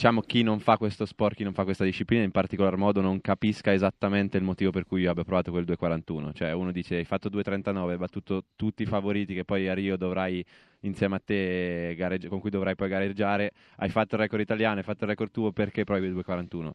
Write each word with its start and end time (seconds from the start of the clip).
diciamo 0.00 0.22
chi 0.22 0.42
non 0.42 0.60
fa 0.60 0.78
questo 0.78 1.04
sport, 1.04 1.36
chi 1.36 1.44
non 1.44 1.52
fa 1.52 1.64
questa 1.64 1.84
disciplina, 1.84 2.22
in 2.22 2.30
particolar 2.30 2.78
modo 2.78 3.02
non 3.02 3.20
capisca 3.20 3.70
esattamente 3.70 4.38
il 4.38 4.42
motivo 4.42 4.70
per 4.70 4.86
cui 4.86 5.02
io 5.02 5.10
abbia 5.10 5.24
provato 5.24 5.50
quel 5.50 5.66
2.41. 5.66 6.32
Cioè 6.32 6.52
uno 6.52 6.72
dice 6.72 6.96
hai 6.96 7.04
fatto 7.04 7.28
2.39, 7.28 7.90
hai 7.90 7.96
battuto 7.98 8.44
tutti 8.56 8.84
i 8.84 8.86
favoriti 8.86 9.34
che 9.34 9.44
poi 9.44 9.68
a 9.68 9.74
Rio 9.74 9.98
dovrai 9.98 10.42
insieme 10.80 11.16
a 11.16 11.20
te 11.22 11.94
gareggi- 11.98 12.28
con 12.28 12.40
cui 12.40 12.48
dovrai 12.48 12.76
poi 12.76 12.88
gareggiare, 12.88 13.52
hai 13.76 13.90
fatto 13.90 14.14
il 14.14 14.22
record 14.22 14.40
italiano, 14.40 14.78
hai 14.78 14.84
fatto 14.84 15.04
il 15.04 15.10
record 15.10 15.30
tuo, 15.32 15.52
perché 15.52 15.84
provi 15.84 16.06
il 16.06 16.14
2.41? 16.14 16.70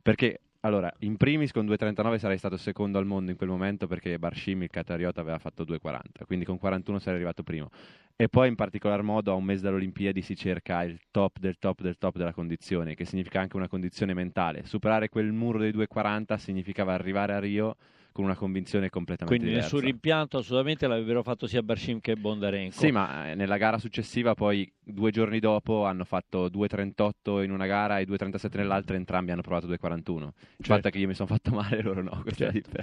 Perché 0.00 0.40
allora, 0.60 0.92
in 1.00 1.16
primis 1.16 1.52
con 1.52 1.64
2.39 1.64 2.18
sarei 2.18 2.36
stato 2.36 2.58
secondo 2.58 2.98
al 2.98 3.06
mondo 3.06 3.30
in 3.30 3.36
quel 3.38 3.48
momento 3.48 3.86
perché 3.86 4.18
Barshim, 4.18 4.62
il 4.62 4.70
Catariota, 4.70 5.22
aveva 5.22 5.38
fatto 5.38 5.64
2.40, 5.64 6.26
quindi 6.26 6.44
con 6.44 6.58
41 6.58 6.98
sarei 6.98 7.16
arrivato 7.16 7.42
primo. 7.42 7.70
E 8.14 8.28
poi 8.28 8.48
in 8.48 8.56
particolar 8.56 9.02
modo 9.02 9.32
a 9.32 9.34
un 9.34 9.44
mese 9.44 9.62
dalle 9.62 9.76
Olimpiadi 9.76 10.20
si 10.20 10.36
cerca 10.36 10.82
il 10.82 11.00
top 11.10 11.38
del 11.38 11.56
top 11.58 11.80
del 11.80 11.96
top 11.96 12.18
della 12.18 12.34
condizione, 12.34 12.94
che 12.94 13.06
significa 13.06 13.40
anche 13.40 13.56
una 13.56 13.68
condizione 13.68 14.12
mentale. 14.12 14.66
Superare 14.66 15.08
quel 15.08 15.32
muro 15.32 15.58
dei 15.58 15.72
2.40 15.72 16.36
significava 16.36 16.92
arrivare 16.92 17.32
a 17.32 17.38
Rio 17.38 17.76
con 18.20 18.24
una 18.24 18.36
convinzione 18.36 18.90
completamente 18.90 19.34
Quindi 19.34 19.54
diversa. 19.54 19.74
nessun 19.76 19.90
rimpianto 19.90 20.38
assolutamente 20.38 20.86
l'avrebbero 20.86 21.22
fatto 21.22 21.46
sia 21.46 21.62
Barshim 21.62 22.00
che 22.00 22.14
Bondarenko. 22.16 22.78
Sì, 22.78 22.90
ma 22.90 23.30
eh, 23.30 23.34
nella 23.34 23.56
gara 23.56 23.78
successiva 23.78 24.34
poi 24.34 24.70
due 24.82 25.10
giorni 25.10 25.38
dopo 25.40 25.84
hanno 25.84 26.04
fatto 26.04 26.46
2.38 26.48 27.42
in 27.42 27.50
una 27.50 27.66
gara 27.66 27.98
e 27.98 28.04
2.37 28.06 28.56
nell'altra, 28.58 28.96
entrambi 28.96 29.30
hanno 29.30 29.40
provato 29.42 29.66
2.41. 29.66 29.70
Il 29.70 30.32
Certo. 30.56 30.74
fatto 30.74 30.88
è 30.88 30.90
che 30.90 30.98
io 30.98 31.06
mi 31.06 31.14
sono 31.14 31.28
fatto 31.28 31.50
male, 31.52 31.80
loro 31.82 32.02
no. 32.02 32.22
Certo. 32.34 32.82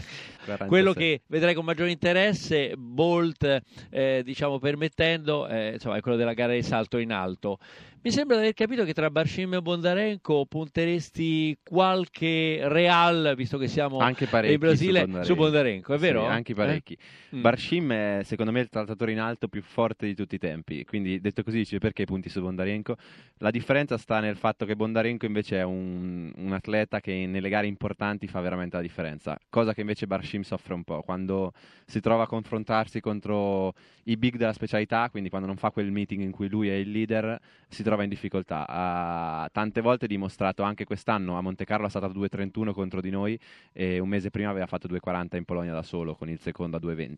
Quello 0.67 0.93
47. 0.93 0.93
che 0.93 1.21
vedrai 1.27 1.53
con 1.53 1.65
maggiore 1.65 1.91
interesse, 1.91 2.73
Bolt, 2.77 3.61
eh, 3.89 4.21
diciamo 4.23 4.59
permettendo, 4.59 5.47
eh, 5.47 5.73
insomma, 5.73 5.97
è 5.97 6.01
quello 6.01 6.17
della 6.17 6.33
gara 6.33 6.53
di 6.53 6.63
salto 6.63 6.97
in 6.97 7.11
alto. 7.11 7.59
Mi 8.03 8.11
sembra 8.13 8.35
di 8.37 8.43
aver 8.43 8.53
capito 8.53 8.85
che 8.85 8.93
tra 8.93 9.09
Barshim 9.09 9.55
e 9.55 9.61
Bondarenko 9.61 10.45
punteresti 10.45 11.57
qualche 11.61 12.59
real, 12.69 13.33
visto 13.35 13.57
che 13.57 13.67
siamo 13.67 13.97
anche 13.97 14.29
in 14.43 14.57
Brasile, 14.59 15.05
su 15.09 15.23
su 15.23 15.35
Bondarenko, 15.35 15.93
è 15.93 15.97
Sì, 15.97 16.03
vero? 16.03 16.25
anche 16.25 16.53
parecchi. 16.53 16.93
Eh? 16.93 17.35
Mm. 17.35 17.41
Barshim 17.41 17.91
è 17.91 18.21
secondo 18.23 18.51
me 18.53 18.61
il 18.61 18.69
trattatore 18.69 19.11
in 19.11 19.19
alto 19.19 19.49
più 19.49 19.61
forte 19.61 20.05
di 20.05 20.15
tutti 20.15 20.35
i 20.35 20.37
tempi, 20.37 20.85
quindi 20.85 21.19
detto 21.19 21.43
così 21.43 21.57
dice 21.57 21.79
perché 21.79 22.05
punti 22.05 22.29
su 22.29 22.39
Bondarenko. 22.39 22.95
La 23.39 23.51
differenza 23.51 23.97
sta 23.97 24.19
nel 24.19 24.37
fatto 24.37 24.65
che 24.65 24.75
Bondarenko 24.75 25.25
invece 25.25 25.57
è 25.57 25.63
un, 25.63 26.31
un 26.35 26.53
atleta 26.53 27.01
che 27.01 27.25
nelle 27.27 27.49
gare 27.49 27.67
importanti 27.67 28.27
fa 28.27 28.39
veramente 28.39 28.77
la 28.77 28.81
differenza, 28.81 29.37
cosa 29.49 29.73
che 29.73 29.81
invece 29.81 30.07
Barshim 30.07 30.41
soffre 30.43 30.73
un 30.73 30.83
po' 30.83 31.01
quando 31.01 31.51
si 31.85 31.99
trova 31.99 32.23
a 32.23 32.27
confrontarsi 32.27 32.99
contro 33.01 33.73
i 34.05 34.15
big 34.15 34.37
della 34.37 34.53
specialità, 34.53 35.09
quindi 35.09 35.29
quando 35.29 35.47
non 35.47 35.57
fa 35.57 35.71
quel 35.71 35.91
meeting 35.91 36.21
in 36.21 36.31
cui 36.31 36.47
lui 36.47 36.69
è 36.69 36.73
il 36.73 36.89
leader, 36.91 37.37
si 37.67 37.83
trova 37.87 38.03
in 38.03 38.09
difficoltà. 38.09 38.65
Ha 38.67 39.49
tante 39.53 39.79
volte 39.79 40.07
dimostrato 40.07 40.61
anche 40.61 40.83
quest'anno 40.83 41.37
a 41.37 41.41
Monte 41.41 41.63
Carlo 41.63 41.87
è 41.87 41.89
stato 41.89 42.05
a 42.05 42.09
2.31 42.09 42.73
contro 42.73 42.99
di 42.99 43.09
noi 43.09 43.39
e 43.71 43.99
un 43.99 44.09
mese 44.09 44.29
prima 44.29 44.49
aveva 44.49 44.65
fatto 44.65 44.89
2.40 44.89 45.37
in 45.37 45.45
Polonia 45.45 45.71
da 45.71 45.83
solo 45.83 46.13
con 46.13 46.29
il 46.29 46.37
secondo 46.39 46.75
a 46.75 46.81
2.20. 46.83 47.15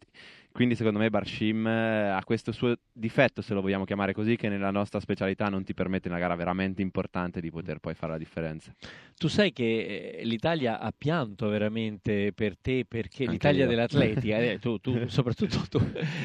Quindi 0.51 0.75
secondo 0.75 0.99
me 0.99 1.09
Barshim 1.09 1.65
eh, 1.65 2.09
ha 2.09 2.23
questo 2.23 2.51
suo 2.51 2.75
difetto, 2.91 3.41
se 3.41 3.53
lo 3.53 3.61
vogliamo 3.61 3.85
chiamare 3.85 4.13
così, 4.13 4.35
che 4.35 4.49
nella 4.49 4.71
nostra 4.71 4.99
specialità 4.99 5.47
non 5.47 5.63
ti 5.63 5.73
permette 5.73 6.07
in 6.07 6.13
una 6.13 6.21
gara 6.21 6.35
veramente 6.35 6.81
importante 6.81 7.39
di 7.41 7.49
poter 7.49 7.79
poi 7.79 7.93
fare 7.95 8.11
la 8.11 8.17
differenza. 8.17 8.73
Tu 9.17 9.27
sai 9.27 9.51
che 9.51 10.17
eh, 10.19 10.23
l'Italia 10.25 10.79
ha 10.79 10.93
pianto 10.95 11.49
veramente 11.49 12.31
per 12.33 12.57
te 12.57 12.85
perché 12.87 13.23
Anche 13.23 13.31
l'Italia 13.31 13.63
io. 13.63 13.69
dell'atletica, 13.69 14.37
eh, 14.37 14.59
tu, 14.59 14.77
tu- 14.79 15.05
soprattutto 15.07 15.59
tu, 15.69 15.79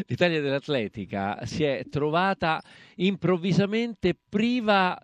l'Italia 0.07 0.41
dell'atletica 0.41 1.45
si 1.45 1.65
è 1.65 1.85
trovata 1.91 2.63
improvvisamente 2.97 4.17
priva 4.35 4.99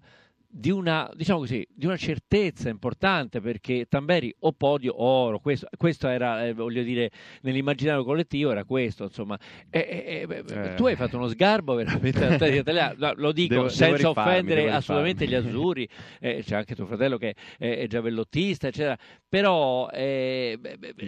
di 0.52 0.70
una, 0.70 1.08
diciamo 1.14 1.38
così, 1.38 1.64
di 1.72 1.86
una 1.86 1.96
certezza 1.96 2.68
importante 2.68 3.40
perché 3.40 3.86
Tamberi 3.88 4.34
o 4.40 4.52
podio 4.52 4.92
o 4.94 5.04
oro, 5.04 5.38
questo, 5.38 5.68
questo 5.76 6.08
era, 6.08 6.44
eh, 6.44 6.52
voglio 6.54 6.82
dire, 6.82 7.10
nell'immaginario 7.42 8.02
collettivo 8.04 8.50
era 8.50 8.64
questo, 8.64 9.04
insomma. 9.04 9.38
E- 9.70 10.26
e- 10.28 10.38
Eh. 10.50 10.74
Tu 10.74 10.86
hai 10.86 10.96
fatto 10.96 11.16
uno 11.16 11.28
sgarbo 11.28 11.74
veramente 11.74 12.24
all'atletica 12.26 12.60
italiana, 12.60 12.94
No, 12.98 13.12
lo 13.16 13.32
dico 13.32 13.54
Devo- 13.54 13.66
devo 13.66 13.74
senza 13.74 14.08
rifarmi, 14.08 14.30
offendere 14.30 14.62
devo 14.64 14.76
assolutamente 14.76 15.26
gli 15.26 15.34
azzurri, 15.34 15.88
eh, 16.20 16.42
c'è 16.44 16.56
anche 16.56 16.74
tuo 16.74 16.86
fratello 16.86 17.16
che 17.16 17.34
è, 17.56 17.78
è 17.78 17.86
giavellottista, 17.86 18.66
eccetera. 18.68 18.98
Però 19.28 19.88
eh, 19.90 20.58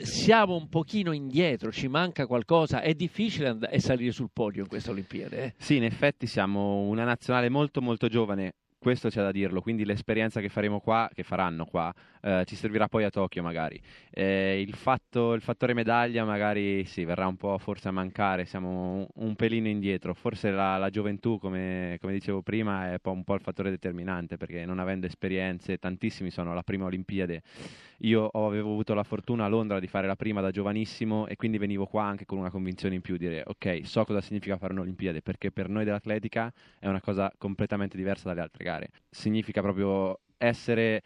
siamo 0.02 0.54
un 0.54 0.68
pochino 0.68 1.10
indietro, 1.12 1.72
ci 1.72 1.88
manca 1.88 2.26
qualcosa. 2.26 2.80
È 2.80 2.94
difficile 2.94 3.48
and- 3.48 3.64
è 3.66 3.78
salire 3.78 4.12
sul 4.12 4.30
podio 4.32 4.62
in 4.62 4.68
questa 4.68 4.90
Olimpiade. 4.92 5.42
eh. 5.42 5.54
Sì, 5.58 5.76
in 5.76 5.84
effetti 5.84 6.26
siamo 6.26 6.82
una 6.82 7.04
nazionale 7.04 7.48
molto 7.48 7.82
molto 7.82 8.06
giovane, 8.08 8.54
questo 8.82 9.08
c'è 9.08 9.22
da 9.22 9.30
dirlo, 9.30 9.62
quindi 9.62 9.84
l'esperienza 9.84 10.40
che 10.40 10.48
faremo 10.48 10.80
qua, 10.80 11.08
che 11.14 11.22
faranno 11.22 11.64
qua, 11.64 11.94
eh, 12.22 12.44
ci 12.46 12.54
servirà 12.56 12.88
poi 12.88 13.04
a 13.04 13.10
Tokyo 13.10 13.42
magari. 13.42 13.80
Eh, 14.10 14.60
il, 14.60 14.74
fatto, 14.74 15.32
il 15.34 15.40
fattore 15.40 15.74
medaglia 15.74 16.24
magari 16.24 16.84
sì, 16.84 17.04
verrà 17.04 17.26
un 17.26 17.36
po' 17.36 17.58
forse 17.58 17.88
a 17.88 17.90
mancare, 17.90 18.44
siamo 18.44 18.94
un, 18.94 19.06
un 19.14 19.34
pelino 19.34 19.68
indietro, 19.68 20.14
forse 20.14 20.50
la, 20.50 20.76
la 20.78 20.90
gioventù, 20.90 21.38
come, 21.38 21.98
come 22.00 22.12
dicevo 22.12 22.42
prima, 22.42 22.92
è 22.92 23.00
un 23.02 23.24
po', 23.24 23.34
il 23.34 23.40
fattore 23.40 23.70
determinante, 23.70 24.36
perché 24.36 24.64
non 24.64 24.78
avendo 24.78 25.06
esperienze, 25.06 25.78
tantissimi 25.78 26.30
sono 26.30 26.52
alla 26.52 26.62
prima 26.62 26.84
Olimpiade, 26.84 27.42
io 27.98 28.28
avevo 28.28 28.70
avuto 28.70 28.94
la 28.94 29.02
fortuna 29.02 29.44
a 29.44 29.48
Londra 29.48 29.78
di 29.78 29.86
fare 29.86 30.06
la 30.06 30.16
prima 30.16 30.40
da 30.40 30.50
giovanissimo 30.50 31.26
e 31.26 31.36
quindi 31.36 31.58
venivo 31.58 31.86
qua 31.86 32.04
anche 32.04 32.24
con 32.24 32.38
una 32.38 32.50
convinzione 32.50 32.94
in 32.94 33.00
più, 33.00 33.16
dire 33.16 33.42
ok, 33.46 33.80
so 33.84 34.04
cosa 34.04 34.20
significa 34.20 34.56
fare 34.56 34.72
un'Olimpiade, 34.72 35.22
perché 35.22 35.50
per 35.50 35.68
noi 35.68 35.84
dell'atletica 35.84 36.52
è 36.78 36.88
una 36.88 37.00
cosa 37.00 37.32
completamente 37.36 37.96
diversa 37.96 38.28
dalle 38.28 38.40
altre 38.40 38.64
gare. 38.64 38.90
Significa 39.10 39.60
proprio 39.60 40.20
essere 40.38 41.02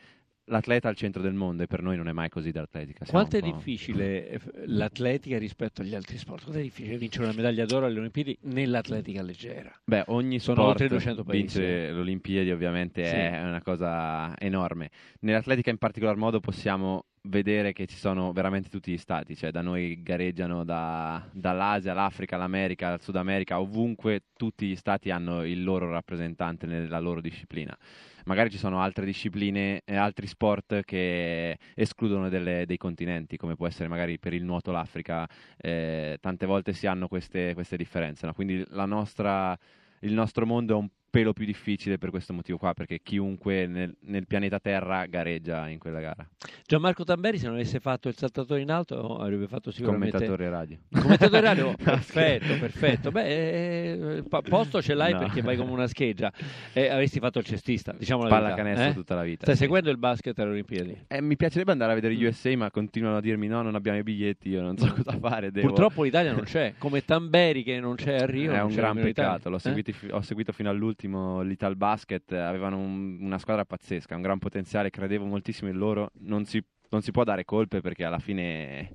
l'atleta 0.46 0.88
al 0.88 0.96
centro 0.96 1.22
del 1.22 1.34
mondo 1.34 1.62
e 1.62 1.66
per 1.66 1.82
noi 1.82 1.96
non 1.96 2.08
è 2.08 2.12
mai 2.12 2.28
così 2.28 2.50
dall'atletica. 2.50 3.04
Siamo 3.04 3.20
Quanto 3.20 3.36
è 3.36 3.40
difficile 3.52 4.28
eh, 4.28 4.40
l'atletica 4.66 5.38
rispetto 5.38 5.82
agli 5.82 5.94
altri 5.94 6.18
sport? 6.18 6.42
Quanto 6.42 6.58
è 6.60 6.62
difficile 6.62 6.96
vincere 6.98 7.24
una 7.24 7.34
medaglia 7.34 7.64
d'oro 7.64 7.86
alle 7.86 7.98
Olimpiadi 7.98 8.36
nell'atletica 8.42 9.22
leggera? 9.22 9.72
Beh, 9.84 10.04
ogni 10.08 10.38
Sono 10.38 10.56
sport 10.58 10.70
oltre 10.72 10.88
200 10.88 11.24
paesi. 11.24 11.42
vincere 11.42 11.92
le 11.92 11.98
Olimpiadi 12.00 12.50
ovviamente 12.50 13.04
Sì. 13.04 13.14
è 13.14 13.42
una 13.42 13.62
cosa 13.62 14.38
enorme. 14.38 14.90
Nell'atletica 15.20 15.70
in 15.70 15.78
particolar 15.78 16.16
modo 16.16 16.40
possiamo 16.40 17.04
vedere 17.28 17.72
che 17.72 17.86
ci 17.86 17.96
sono 17.96 18.32
veramente 18.32 18.68
tutti 18.68 18.92
gli 18.92 18.98
stati, 18.98 19.36
cioè 19.36 19.50
da 19.50 19.60
noi 19.60 20.02
gareggiano 20.02 20.64
da- 20.64 21.22
dall'Asia, 21.32 21.94
l'Africa, 21.94 22.36
l'America, 22.36 22.94
il 22.94 23.00
Sud 23.00 23.16
America, 23.16 23.60
ovunque 23.60 24.22
tutti 24.36 24.66
gli 24.66 24.76
stati 24.76 25.10
hanno 25.10 25.44
il 25.44 25.62
loro 25.62 25.90
rappresentante 25.90 26.66
nella 26.66 26.98
loro 26.98 27.20
disciplina. 27.20 27.76
Magari 28.24 28.50
ci 28.50 28.58
sono 28.58 28.80
altre 28.80 29.04
discipline 29.04 29.82
e 29.84 29.96
altri 29.96 30.26
sport 30.26 30.82
che 30.82 31.58
escludono 31.74 32.28
delle- 32.28 32.66
dei 32.66 32.76
continenti, 32.76 33.36
come 33.36 33.54
può 33.54 33.66
essere 33.68 33.88
magari 33.88 34.18
per 34.18 34.34
il 34.34 34.42
nuoto 34.44 34.72
l'Africa, 34.72 35.28
eh, 35.56 36.18
tante 36.20 36.46
volte 36.46 36.72
si 36.72 36.86
hanno 36.86 37.06
queste, 37.08 37.54
queste 37.54 37.76
differenze. 37.76 38.26
no? 38.26 38.32
Quindi 38.32 38.64
nostra, 38.70 39.56
il 40.00 40.12
nostro 40.12 40.44
mondo 40.44 40.74
è 40.74 40.76
un 40.76 40.88
pelo 41.16 41.32
più 41.32 41.46
difficile 41.46 41.96
per 41.96 42.10
questo 42.10 42.34
motivo 42.34 42.58
qua, 42.58 42.74
perché 42.74 43.00
chiunque 43.02 43.66
nel, 43.66 43.96
nel 44.00 44.26
pianeta 44.26 44.58
Terra 44.60 45.06
gareggia 45.06 45.66
in 45.66 45.78
quella 45.78 45.98
gara. 46.00 46.28
Gianmarco 46.66 47.04
Tamberi, 47.04 47.38
se 47.38 47.46
non 47.46 47.54
avesse 47.54 47.80
fatto 47.80 48.08
il 48.08 48.16
saltatore 48.16 48.60
in 48.60 48.70
alto, 48.70 49.16
avrebbe 49.16 49.46
fatto 49.46 49.70
sicuramente. 49.70 50.10
Commentatore 50.18 50.50
radio. 50.50 50.76
Commentatore 50.90 51.40
radio? 51.40 51.74
Perfetto, 51.82 52.58
perfetto. 52.58 53.10
Beh, 53.10 54.16
eh, 54.18 54.22
posto 54.46 54.82
ce 54.82 54.92
l'hai 54.92 55.12
No. 55.12 55.20
perché 55.20 55.40
vai 55.40 55.56
come 55.56 55.70
una 55.70 55.86
scheggia. 55.86 56.30
E 56.74 56.88
avresti 56.88 57.18
fatto 57.18 57.38
il 57.38 57.46
cestista, 57.46 57.94
diciamo 57.96 58.24
la 58.24 58.28
Pallacanestro 58.28 58.90
eh? 58.90 58.92
tutta 58.92 59.14
la 59.14 59.22
vita. 59.22 59.44
Stai 59.44 59.54
sì. 59.56 59.62
seguendo 59.62 59.88
il 59.90 59.96
basket 59.96 60.38
alle 60.38 60.50
Olimpiadi? 60.50 61.04
Eh, 61.08 61.22
mi 61.22 61.36
piacerebbe 61.36 61.72
andare 61.72 61.92
a 61.92 61.94
vedere 61.94 62.12
Mm. 62.12 62.16
gli 62.18 62.24
USA, 62.24 62.54
ma 62.58 62.70
continuano 62.70 63.16
a 63.16 63.20
dirmi 63.22 63.46
no, 63.46 63.62
non 63.62 63.74
abbiamo 63.74 63.96
i 63.98 64.02
biglietti, 64.02 64.50
io 64.50 64.60
non 64.60 64.76
so 64.76 64.92
cosa 64.92 65.16
fare. 65.18 65.50
devo- 65.50 65.68
Purtroppo 65.68 66.02
l'Italia 66.02 66.32
non 66.32 66.42
c'è, 66.42 66.74
come 66.76 67.04
Tamberi 67.06 67.62
che 67.62 67.80
non 67.80 67.94
c'è 67.94 68.16
a 68.18 68.26
Rio. 68.26 68.52
È 68.52 68.60
un 68.60 68.74
gran 68.74 68.96
peccato, 68.96 69.48
l'ho 69.48 69.56
Eh? 69.56 69.60
seguito 69.60 69.92
ho 70.10 70.20
seguito 70.20 70.52
fino 70.52 70.68
all'ultimo 70.68 71.04
l'Ital 71.08 71.76
Basket, 71.76 72.30
eh, 72.32 72.38
avevano 72.38 72.78
un- 72.78 73.18
una 73.20 73.38
squadra 73.38 73.64
pazzesca, 73.64 74.14
un 74.16 74.22
gran 74.22 74.38
potenziale, 74.38 74.90
credevo 74.90 75.24
moltissimo 75.24 75.70
in 75.70 75.76
loro, 75.76 76.10
non 76.20 76.44
si, 76.44 76.62
non 76.90 77.02
si 77.02 77.10
può 77.10 77.24
dare 77.24 77.44
colpe 77.44 77.80
perché 77.80 78.04
alla 78.04 78.18
fine 78.18 78.92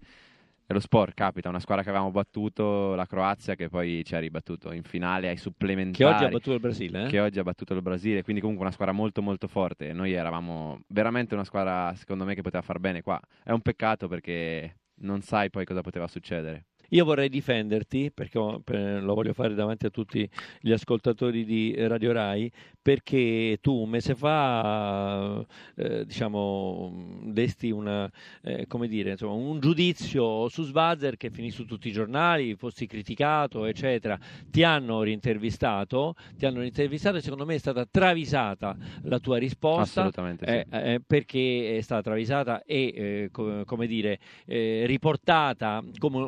è 0.65 0.74
lo 0.74 0.80
sport, 0.80 1.13
capita, 1.13 1.50
una 1.50 1.59
squadra 1.59 1.83
che 1.83 1.89
avevamo 1.89 2.12
battuto, 2.12 2.95
la 2.95 3.06
Croazia, 3.06 3.56
che 3.56 3.68
poi 3.68 4.03
ci 4.06 4.15
ha 4.15 4.19
ribattuto 4.19 4.71
in 4.71 4.83
finale 4.83 5.27
ai 5.27 5.35
Che 5.35 5.41
supplementari. 5.41 6.13
oggi 6.13 6.24
ha 6.24 6.30
battuto 6.30 6.53
il 6.53 6.59
Brasile, 6.62 7.03
eh? 7.03 7.07
che 7.07 7.19
oggi 7.19 7.39
ha 7.39 7.44
battuto 7.44 7.74
il 7.74 7.81
Brasile, 7.81 8.24
quindi 8.24 8.39
comunque 8.41 8.65
una 8.65 8.74
squadra 8.74 8.94
molto 8.94 9.21
molto 9.21 9.47
forte. 9.50 9.91
Noi 9.91 10.13
eravamo 10.13 10.80
veramente 10.88 11.33
una 11.33 11.44
squadra, 11.44 11.94
secondo 11.95 12.24
me, 12.24 12.35
che 12.35 12.41
poteva 12.41 12.62
far 12.63 12.80
bene 12.80 13.01
qua. 13.01 13.19
È 13.44 13.51
un 13.51 13.59
peccato 13.59 14.07
perché 14.07 14.77
non 15.01 15.21
sai 15.21 15.50
poi 15.50 15.65
cosa 15.65 15.81
poteva 15.81 16.07
succedere. 16.07 16.68
Io 16.93 17.05
vorrei 17.05 17.29
difenderti, 17.29 18.11
perché 18.13 18.38
lo 18.38 19.13
voglio 19.13 19.31
fare 19.33 19.53
davanti 19.53 19.85
a 19.85 19.89
tutti 19.89 20.27
gli 20.59 20.71
ascoltatori 20.73 21.45
di 21.45 21.73
Radio 21.88 22.11
Rai, 22.11 22.51
perché 22.81 23.59
tu 23.61 23.73
un 23.73 23.89
mese 23.89 24.13
fa 24.13 25.45
eh, 25.75 26.05
diciamo, 26.05 27.19
desti 27.23 27.71
una, 27.71 28.11
eh, 28.43 28.67
come 28.67 28.89
dire, 28.89 29.11
insomma, 29.11 29.33
un 29.33 29.59
giudizio 29.61 30.49
su 30.49 30.63
Svazer 30.63 31.15
che 31.15 31.29
finì 31.29 31.49
su 31.49 31.63
tutti 31.63 31.88
i 31.88 31.91
giornali, 31.93 32.55
fossi 32.55 32.88
criticato, 32.88 33.65
eccetera. 33.65 34.19
Ti 34.49 34.63
hanno 34.63 35.01
rintervistato, 35.01 36.15
ti 36.35 36.45
hanno 36.45 36.59
rintervistato 36.59 37.17
e 37.17 37.21
secondo 37.21 37.45
me 37.45 37.55
è 37.55 37.59
stata 37.59 37.85
travisata 37.89 38.75
la 39.03 39.19
tua 39.19 39.37
risposta. 39.37 40.01
Assolutamente 40.01 40.45
sì. 40.45 40.75
Eh, 40.75 40.94
eh, 40.94 41.01
perché 41.05 41.77
è 41.77 41.81
stata 41.81 42.01
travisata 42.01 42.63
e, 42.63 42.94
eh, 42.94 43.29
co- 43.31 43.63
come 43.63 43.87
dire, 43.87 44.19
eh, 44.45 44.83
riportata 44.85 45.81
come 45.97 46.21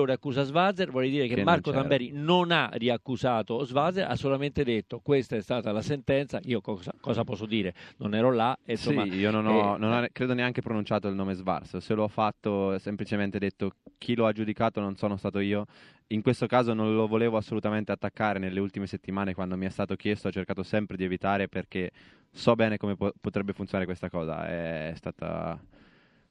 un'ulteriore 0.00 0.12
accusa 0.12 0.42
Svazer. 0.42 0.90
Vorrei 0.90 1.10
dire 1.10 1.26
che, 1.26 1.34
che 1.34 1.44
Marco 1.44 1.70
Tamberi 1.70 2.10
non 2.12 2.50
ha 2.50 2.70
riaccusato 2.72 3.62
Svazer, 3.64 4.08
ha 4.08 4.16
solamente 4.16 4.64
detto 4.64 5.00
questa 5.00 5.36
è 5.36 5.40
stata 5.40 5.72
la 5.72 5.82
sentenza. 5.82 6.40
Io 6.44 6.60
cosa, 6.60 6.92
cosa 7.00 7.24
posso 7.24 7.46
dire? 7.46 7.74
Non 7.98 8.14
ero 8.14 8.32
là. 8.32 8.56
E, 8.64 8.72
insomma, 8.72 9.04
sì, 9.04 9.14
io 9.14 9.30
non 9.30 9.46
ho, 9.46 9.76
non 9.76 9.92
ho, 9.92 10.06
credo 10.12 10.34
neanche 10.34 10.62
pronunciato 10.62 11.08
il 11.08 11.14
nome 11.14 11.34
Svarso. 11.34 11.80
Se 11.80 11.94
l'ho 11.94 12.08
fatto, 12.08 12.78
semplicemente 12.78 13.38
detto 13.38 13.72
chi 13.98 14.14
lo 14.14 14.26
ha 14.26 14.32
giudicato 14.32 14.80
non 14.80 14.96
sono 14.96 15.16
stato 15.16 15.38
io 15.40 15.66
in 16.12 16.22
questo 16.22 16.46
caso 16.46 16.72
non 16.74 16.92
lo 16.96 17.06
volevo 17.06 17.36
assolutamente 17.36 17.92
attaccare 17.92 18.40
nelle 18.40 18.58
ultime 18.58 18.88
settimane 18.88 19.32
quando 19.32 19.56
mi 19.56 19.66
è 19.66 19.68
stato 19.68 19.94
chiesto, 19.94 20.26
ho 20.26 20.32
cercato 20.32 20.64
sempre 20.64 20.96
di 20.96 21.04
evitare 21.04 21.46
perché 21.46 21.92
so 22.32 22.56
bene 22.56 22.78
come 22.78 22.96
po- 22.96 23.12
potrebbe 23.20 23.52
funzionare 23.52 23.86
questa 23.86 24.10
cosa. 24.10 24.44
È 24.48 24.92
stata 24.96 25.56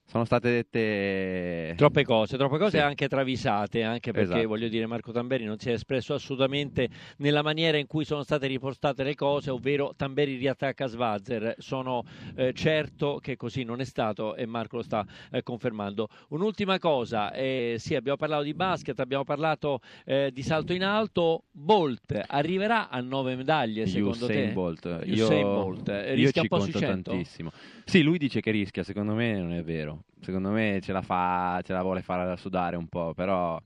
sono 0.09 0.25
state 0.25 0.49
dette 0.49 1.75
troppe 1.75 2.03
cose, 2.03 2.35
troppe 2.35 2.57
cose 2.57 2.77
sì. 2.79 2.83
anche 2.83 3.07
travisate, 3.07 3.83
anche 3.83 4.11
perché 4.11 4.31
esatto. 4.31 4.47
voglio 4.47 4.67
dire 4.67 4.87
Marco 4.87 5.11
Tamberi 5.11 5.45
non 5.45 5.59
si 5.59 5.69
è 5.69 5.73
espresso 5.73 6.15
assolutamente 6.15 6.89
nella 7.17 7.43
maniera 7.43 7.77
in 7.77 7.85
cui 7.85 8.05
sono 8.05 8.23
state 8.23 8.47
riportate 8.47 9.03
le 9.03 9.13
cose, 9.13 9.51
ovvero 9.51 9.93
Tamberi 9.95 10.35
riattacca 10.37 10.87
Svazzer. 10.87 11.53
Sono 11.59 12.03
eh, 12.35 12.53
certo 12.53 13.19
che 13.21 13.35
così 13.35 13.63
non 13.63 13.81
è 13.81 13.85
stato 13.85 14.35
e 14.35 14.47
Marco 14.47 14.77
lo 14.77 14.81
sta 14.81 15.05
eh, 15.29 15.43
confermando. 15.43 16.07
Un'ultima 16.29 16.79
cosa, 16.79 17.31
eh, 17.31 17.75
sì, 17.77 17.93
abbiamo 17.93 18.17
parlato 18.17 18.41
di 18.43 18.55
basket, 18.55 18.99
abbiamo 18.99 19.23
parlato 19.23 19.79
eh, 20.05 20.31
di 20.33 20.41
salto 20.41 20.73
in 20.73 20.83
alto. 20.83 21.43
Bolt 21.51 22.19
arriverà 22.25 22.89
a 22.89 22.99
nove 22.99 23.35
medaglie 23.35 23.85
secondo 23.85 24.25
Usain 24.25 24.47
te? 24.47 24.53
Bolt. 24.53 24.85
Usain 25.05 25.39
io, 25.39 25.53
Bolt. 25.53 25.87
Rischia 25.87 26.15
io 26.15 26.31
ci 26.31 26.47
conto 26.47 26.79
tantissimo. 26.79 27.51
Sì, 27.85 28.01
lui 28.01 28.17
dice 28.17 28.41
che 28.41 28.49
rischia, 28.49 28.83
secondo 28.83 29.13
me 29.13 29.37
non 29.37 29.53
è 29.53 29.61
vero. 29.61 29.98
Secondo 30.21 30.49
me 30.49 30.79
ce 30.81 30.91
la 30.91 31.01
fa, 31.01 31.61
ce 31.63 31.73
la 31.73 31.81
vuole 31.81 32.01
fare 32.01 32.25
da 32.25 32.35
sudare 32.35 32.75
un 32.75 32.87
po', 32.87 33.13
però 33.13 33.59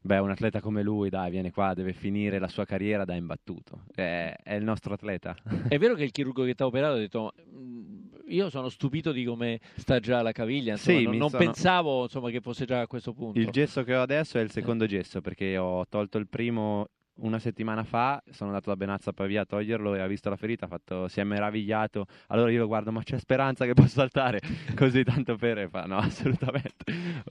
beh, 0.00 0.18
un 0.18 0.30
atleta 0.30 0.60
come 0.60 0.82
lui, 0.82 1.10
dai, 1.10 1.30
viene 1.30 1.50
qua, 1.50 1.74
deve 1.74 1.92
finire 1.92 2.38
la 2.38 2.48
sua 2.48 2.64
carriera 2.64 3.04
da 3.04 3.14
imbattuto. 3.14 3.82
È, 3.94 4.34
è 4.42 4.54
il 4.54 4.64
nostro 4.64 4.94
atleta. 4.94 5.36
È 5.68 5.78
vero 5.78 5.94
che 5.94 6.04
il 6.04 6.10
chirurgo 6.10 6.44
che 6.44 6.54
ti 6.54 6.62
ha 6.62 6.66
operato 6.66 6.94
ha 6.94 6.98
detto 6.98 7.34
mm, 7.52 8.00
io 8.28 8.48
sono 8.48 8.68
stupito 8.68 9.12
di 9.12 9.24
come 9.24 9.60
sta 9.76 10.00
già 10.00 10.22
la 10.22 10.32
caviglia, 10.32 10.72
insomma, 10.72 10.98
sì, 10.98 11.04
non, 11.04 11.16
non 11.16 11.30
sono... 11.30 11.44
pensavo 11.44 12.02
insomma, 12.04 12.30
che 12.30 12.40
fosse 12.40 12.64
già 12.64 12.80
a 12.80 12.86
questo 12.86 13.12
punto. 13.12 13.38
Il 13.38 13.50
gesso 13.50 13.82
che 13.82 13.94
ho 13.94 14.02
adesso 14.02 14.38
è 14.38 14.40
il 14.40 14.50
secondo 14.50 14.86
gesso 14.86 15.20
perché 15.20 15.56
ho 15.58 15.86
tolto 15.88 16.18
il 16.18 16.28
primo 16.28 16.88
una 17.20 17.38
settimana 17.38 17.84
fa 17.84 18.22
sono 18.30 18.50
andato 18.50 18.70
da 18.70 18.76
Benazza 18.76 19.10
a 19.10 19.12
Pavia 19.12 19.42
a 19.42 19.44
toglierlo 19.44 19.94
e 19.94 20.00
ha 20.00 20.06
visto 20.06 20.28
la 20.28 20.36
ferita, 20.36 20.66
ha 20.66 20.68
fatto, 20.68 21.08
si 21.08 21.20
è 21.20 21.24
meravigliato. 21.24 22.06
Allora 22.28 22.50
io 22.50 22.60
lo 22.60 22.66
guardo, 22.66 22.92
ma 22.92 23.02
c'è 23.02 23.18
speranza 23.18 23.64
che 23.64 23.74
possa 23.74 24.00
saltare 24.00 24.40
così 24.74 25.02
tanto 25.04 25.36
per 25.36 25.68
fa, 25.70 25.84
no, 25.84 25.98
assolutamente. 25.98 26.84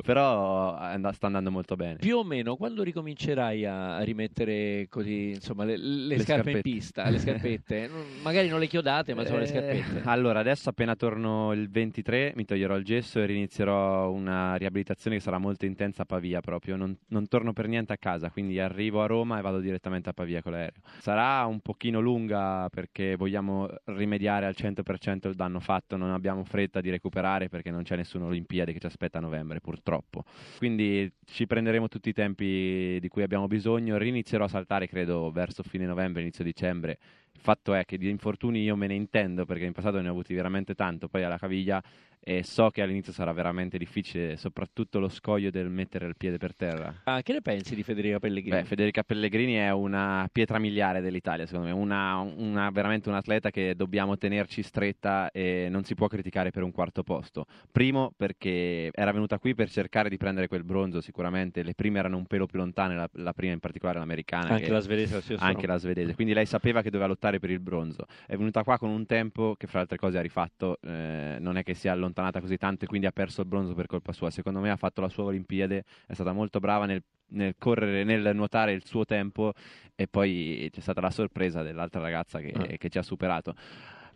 Però 0.03 0.75
and- 0.75 1.09
sta 1.11 1.27
andando 1.27 1.51
molto 1.51 1.75
bene. 1.75 1.97
Più 1.97 2.17
o 2.17 2.23
meno 2.23 2.55
quando 2.55 2.83
ricomincerai 2.83 3.65
a 3.65 3.99
rimettere 4.01 4.87
così, 4.89 5.29
insomma, 5.29 5.63
le, 5.63 5.77
le, 5.77 6.15
le 6.15 6.19
scarpe 6.19 6.51
in 6.51 6.61
pista, 6.61 7.09
le 7.09 7.19
scarpette, 7.19 7.89
magari 8.21 8.47
non 8.47 8.59
le 8.59 8.67
chiodate, 8.67 9.13
ma 9.13 9.25
sono 9.25 9.37
eh, 9.37 9.41
le 9.41 9.47
scarpette. 9.47 10.01
Allora, 10.05 10.39
adesso 10.39 10.69
appena 10.69 10.95
torno 10.95 11.53
il 11.53 11.69
23 11.69 12.33
mi 12.35 12.45
toglierò 12.45 12.75
il 12.75 12.83
gesso 12.83 13.21
e 13.21 13.31
inizierò 13.31 14.11
una 14.11 14.55
riabilitazione 14.55 15.17
che 15.17 15.21
sarà 15.21 15.37
molto 15.37 15.65
intensa 15.65 16.03
a 16.03 16.05
Pavia 16.05 16.41
proprio. 16.41 16.75
Non, 16.75 16.95
non 17.07 17.27
torno 17.27 17.53
per 17.53 17.67
niente 17.67 17.93
a 17.93 17.97
casa, 17.97 18.29
quindi 18.29 18.59
arrivo 18.59 19.01
a 19.01 19.05
Roma 19.05 19.39
e 19.39 19.41
vado 19.41 19.59
direttamente 19.59 19.78
direttamente 19.79 20.09
a 20.09 20.13
Pavia 20.13 20.41
con 20.41 20.51
l'aereo. 20.51 20.81
Sarà 20.99 21.45
un 21.45 21.61
pochino 21.61 21.99
lunga 21.99 22.69
perché 22.69 23.15
vogliamo 23.15 23.69
rimediare 23.85 24.45
al 24.45 24.55
100% 24.55 25.29
il 25.29 25.35
danno 25.35 25.59
fatto, 25.59 25.95
non 25.95 26.11
abbiamo 26.11 26.43
fretta 26.43 26.81
di 26.81 26.89
recuperare 26.89 27.47
perché 27.47 27.71
non 27.71 27.83
c'è 27.83 27.95
nessuna 27.95 28.25
Olimpiade 28.25 28.73
che 28.73 28.79
ci 28.79 28.85
aspetta 28.85 29.17
a 29.17 29.21
novembre 29.21 29.61
purtroppo. 29.61 30.25
Quindi 30.57 31.11
ci 31.25 31.47
prenderemo 31.47 31.87
tutti 31.87 32.09
i 32.09 32.13
tempi 32.13 32.99
di 32.99 33.07
cui 33.07 33.23
abbiamo 33.23 33.47
bisogno, 33.47 33.97
rinizierò 33.97 34.43
a 34.43 34.49
saltare 34.49 34.87
credo 34.87 35.31
verso 35.31 35.63
fine 35.63 35.85
novembre, 35.85 36.21
inizio 36.21 36.43
dicembre. 36.43 36.99
Il 37.31 37.41
fatto 37.41 37.73
è 37.73 37.85
che 37.85 37.97
di 37.97 38.09
infortuni 38.09 38.61
io 38.63 38.75
me 38.75 38.87
ne 38.87 38.95
intendo 38.95 39.45
perché 39.45 39.63
in 39.63 39.71
passato 39.71 40.01
ne 40.01 40.09
ho 40.09 40.11
avuti 40.11 40.33
veramente 40.33 40.75
tanto, 40.75 41.07
poi 41.07 41.23
alla 41.23 41.37
caviglia 41.37 41.81
e 42.21 42.43
so 42.43 42.69
che 42.69 42.81
all'inizio 42.81 43.13
sarà 43.13 43.31
veramente 43.31 43.77
difficile, 43.77 44.35
soprattutto 44.35 44.99
lo 44.99 45.09
scoglio 45.09 45.49
del 45.49 45.69
mettere 45.69 46.05
il 46.05 46.15
piede 46.17 46.37
per 46.37 46.55
terra. 46.55 47.01
Ah, 47.05 47.21
che 47.21 47.33
ne 47.33 47.41
pensi 47.41 47.75
di 47.75 47.83
Federica 47.83 48.19
Pellegrini? 48.19 48.57
Beh, 48.57 48.65
Federica 48.65 49.03
Pellegrini 49.03 49.53
è 49.53 49.71
una 49.71 50.27
pietra 50.31 50.59
miliare 50.59 51.01
dell'Italia, 51.01 51.45
secondo 51.45 51.67
me, 51.67 51.73
una, 51.73 52.17
una, 52.17 52.69
veramente 52.71 53.09
un 53.09 53.15
atleta 53.15 53.49
che 53.49 53.73
dobbiamo 53.75 54.17
tenerci 54.17 54.61
stretta 54.61 55.31
e 55.31 55.67
non 55.69 55.83
si 55.83 55.95
può 55.95 56.07
criticare 56.07 56.51
per 56.51 56.63
un 56.63 56.71
quarto 56.71 57.03
posto. 57.03 57.45
Primo 57.71 58.11
perché 58.15 58.89
era 58.93 59.11
venuta 59.11 59.39
qui 59.39 59.55
per 59.55 59.69
cercare 59.69 60.09
di 60.09 60.17
prendere 60.17 60.47
quel 60.47 60.63
bronzo, 60.63 61.01
sicuramente 61.01 61.63
le 61.63 61.73
prime 61.73 61.99
erano 61.99 62.17
un 62.17 62.25
pelo 62.25 62.45
più 62.45 62.59
lontane, 62.59 62.95
la, 62.95 63.09
la 63.13 63.33
prima 63.33 63.53
in 63.53 63.59
particolare 63.59 63.99
l'americana. 63.99 64.49
Anche 64.49 64.69
la 64.69 64.79
svedese. 64.79 65.21
Anche 65.37 65.67
la 65.67 65.77
svedese, 65.77 66.15
quindi 66.15 66.33
lei 66.33 66.45
sapeva 66.45 66.81
che 66.81 66.89
doveva 66.89 67.07
lottare 67.07 67.39
per 67.39 67.49
il 67.49 67.59
bronzo. 67.59 68.05
È 68.27 68.35
venuta 68.35 68.63
qua 68.63 68.77
con 68.77 68.89
un 68.89 69.05
tempo 69.05 69.55
che 69.57 69.67
fra 69.67 69.79
altre 69.79 69.97
cose 69.97 70.17
ha 70.17 70.21
rifatto, 70.21 70.77
eh, 70.81 71.37
non 71.39 71.57
è 71.57 71.63
che 71.63 71.73
sia 71.73 71.93
allontanato 71.93 72.08
allontanata 72.09 72.41
così 72.41 72.57
tanto 72.57 72.85
e 72.85 72.87
quindi 72.87 73.07
ha 73.07 73.11
perso 73.11 73.41
il 73.41 73.47
bronzo 73.47 73.73
per 73.73 73.85
colpa 73.85 74.11
sua. 74.11 74.29
Secondo 74.29 74.59
me 74.59 74.69
ha 74.69 74.75
fatto 74.75 75.01
la 75.01 75.09
sua 75.09 75.25
Olimpiade, 75.25 75.83
è 76.07 76.13
stata 76.13 76.33
molto 76.33 76.59
brava 76.59 76.85
nel, 76.85 77.03
nel 77.29 77.55
correre, 77.57 78.03
nel 78.03 78.35
nuotare 78.35 78.73
il 78.73 78.83
suo 78.85 79.05
tempo 79.05 79.53
e 79.95 80.07
poi 80.07 80.69
c'è 80.71 80.81
stata 80.81 81.01
la 81.01 81.11
sorpresa 81.11 81.61
dell'altra 81.61 82.01
ragazza 82.01 82.39
che, 82.39 82.51
ah. 82.51 82.65
che 82.77 82.89
ci 82.89 82.97
ha 82.97 83.03
superato 83.03 83.55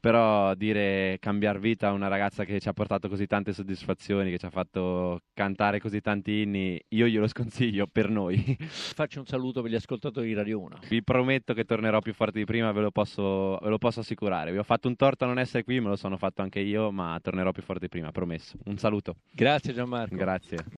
però 0.04 0.54
dire 0.56 1.16
cambiare 1.22 1.60
vita 1.60 1.88
a 1.88 1.92
una 1.94 2.10
ragazza 2.10 2.44
che 2.44 2.60
ci 2.60 2.68
ha 2.68 2.74
portato 2.74 3.08
così 3.08 3.26
tante 3.26 3.54
soddisfazioni, 3.54 4.32
che 4.32 4.38
ci 4.38 4.46
ha 4.46 4.50
fatto 4.50 5.22
cantare 5.34 5.80
così 5.80 6.02
tanti 6.02 6.42
inni, 6.42 6.78
io 6.90 7.08
glielo 7.08 7.26
sconsiglio 7.32 7.88
per 7.88 8.10
noi. 8.10 8.58
Faccio 8.68 9.22
un 9.22 9.26
saluto 9.26 9.62
per 9.62 9.72
gli 9.72 9.76
ascoltatori 9.76 10.28
di 10.28 10.34
Radio 10.34 10.60
1. 10.60 10.80
Vi 10.90 11.02
prometto 11.04 11.54
che 11.54 11.64
tornerò 11.64 12.02
più 12.02 12.14
forte 12.14 12.40
di 12.40 12.44
prima, 12.44 12.74
ve 12.74 12.82
lo 12.82 12.92
posso, 12.92 13.58
ve 13.62 13.70
lo 13.70 13.78
posso 13.78 14.02
assicurare. 14.02 14.52
Vi 14.52 14.58
ho 14.58 14.64
fatto 14.64 14.90
un 14.90 14.98
torto 14.98 15.24
a 15.24 15.28
non 15.28 15.40
essere 15.40 15.64
qui, 15.64 15.80
me 15.80 15.88
lo 15.88 15.96
sono 15.96 16.18
fatto 16.18 16.42
anche 16.42 16.60
io, 16.60 16.92
ma 16.92 17.18
tornerò 17.22 17.54
più 17.54 17.64
forte 17.64 17.86
di 17.86 17.90
prima, 17.90 18.12
promesso. 18.12 18.58
Un 18.66 18.78
saluto. 18.78 19.16
Grazie 19.32 19.74
Gianmarco. 19.74 20.18
Grazie. 20.18 20.66